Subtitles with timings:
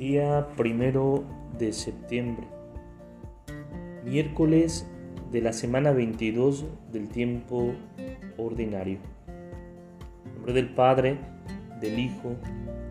[0.00, 1.24] Día primero
[1.58, 2.46] de septiembre,
[4.02, 4.88] miércoles
[5.30, 7.74] de la semana 22 del tiempo
[8.38, 8.96] ordinario.
[10.24, 11.18] En nombre del Padre,
[11.82, 12.34] del Hijo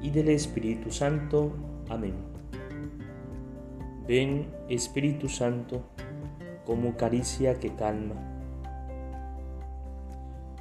[0.00, 1.52] y del Espíritu Santo.
[1.88, 2.14] Amén.
[4.06, 5.82] Ven, Espíritu Santo,
[6.64, 8.14] como caricia que calma.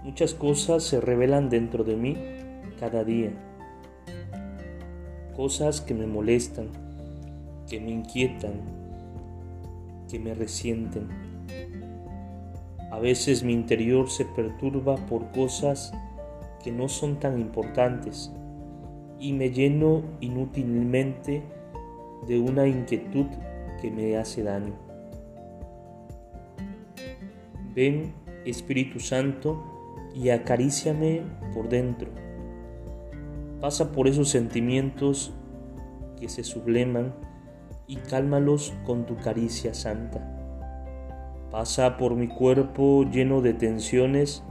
[0.02, 2.18] Muchas cosas se revelan dentro de mí
[2.80, 3.32] cada día
[5.36, 6.68] cosas que me molestan,
[7.70, 8.54] que me inquietan,
[10.10, 11.08] que me resienten.
[12.92, 15.94] A veces mi interior se perturba por cosas
[16.64, 18.32] que no son tan importantes
[19.20, 21.42] y me lleno inútilmente
[22.28, 23.28] de una inquietud
[23.82, 24.74] que me hace daño.
[27.74, 28.14] Ven,
[28.46, 29.64] Espíritu Santo,
[30.14, 31.22] y acaríciame
[31.54, 32.10] por dentro
[33.62, 35.34] Pasa por esos sentimientos
[36.20, 37.14] que se subleman
[37.86, 40.20] y cálmalos con tu caricia santa.
[41.52, 44.44] Pasa por mi cuerpo lleno de tensiones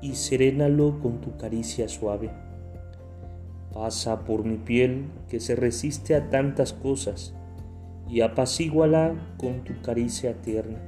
[0.00, 2.30] y serénalo con tu caricia suave.
[3.72, 7.34] Pasa por mi piel que se resiste a tantas cosas
[8.08, 10.78] y apacíguala con tu caricia tierna.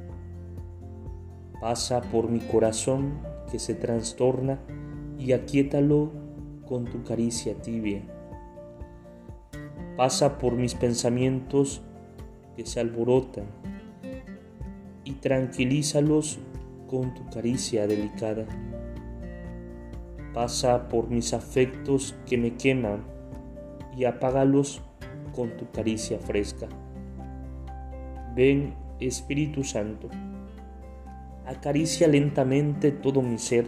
[1.61, 4.58] Pasa por mi corazón que se trastorna
[5.19, 6.11] y aquíétalo
[6.67, 8.00] con tu caricia tibia.
[9.94, 11.83] Pasa por mis pensamientos
[12.56, 13.44] que se alborotan
[15.05, 16.39] y tranquilízalos
[16.89, 18.47] con tu caricia delicada.
[20.33, 23.05] Pasa por mis afectos que me queman
[23.94, 24.81] y apágalos
[25.34, 26.69] con tu caricia fresca.
[28.34, 30.09] Ven Espíritu Santo
[31.47, 33.67] acaricia lentamente todo mi ser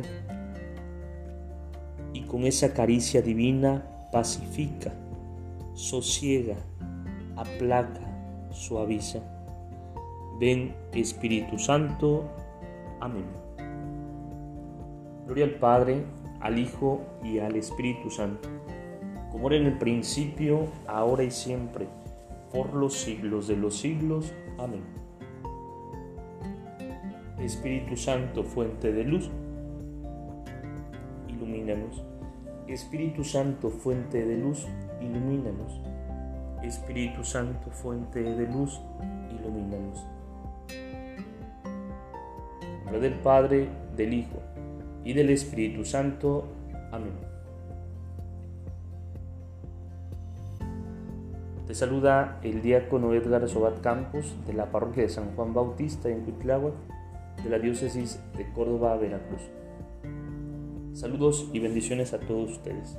[2.12, 4.92] y con esa caricia divina pacifica,
[5.74, 6.56] sosiega,
[7.36, 8.00] aplaca,
[8.52, 9.20] suaviza.
[10.38, 12.30] Ven Espíritu Santo.
[13.00, 13.24] Amén.
[15.26, 16.04] Gloria al Padre,
[16.40, 18.48] al Hijo y al Espíritu Santo,
[19.32, 21.88] como era en el principio, ahora y siempre,
[22.52, 24.32] por los siglos de los siglos.
[24.58, 25.03] Amén.
[27.44, 29.30] Espíritu Santo, fuente de luz,
[31.28, 32.02] ilumínanos.
[32.66, 34.66] Espíritu Santo, fuente de luz,
[35.02, 35.78] ilumínanos.
[36.62, 38.80] Espíritu Santo, fuente de luz,
[39.30, 40.06] ilumínanos.
[42.62, 44.40] En nombre del Padre, del Hijo
[45.04, 46.48] y del Espíritu Santo.
[46.92, 47.12] Amén.
[51.66, 56.22] Te saluda el diácono Edgar Sobat Campos de la parroquia de San Juan Bautista en
[56.22, 56.72] Cuitláhuac
[57.44, 59.42] de la diócesis de Córdoba, Veracruz.
[60.94, 62.98] Saludos y bendiciones a todos ustedes.